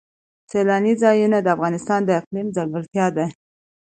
[0.51, 3.25] سیلانی ځایونه د افغانستان د اقلیم ځانګړتیا ده.